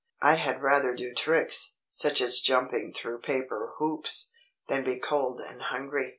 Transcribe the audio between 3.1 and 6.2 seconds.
paper hoops, than be cold and hungry."